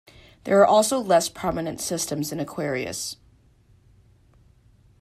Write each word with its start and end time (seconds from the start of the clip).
There 0.45 0.59
are 0.61 0.65
also 0.65 0.99
less-prominent 0.99 1.79
systems 1.79 2.31
in 2.31 2.39
Aquarius. 2.39 3.17